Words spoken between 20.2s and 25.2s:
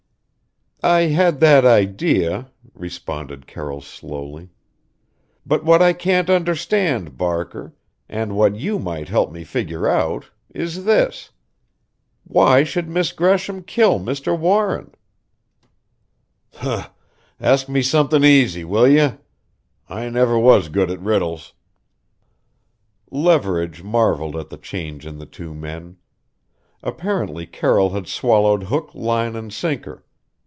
was good at riddles." Leverage marveled at the change in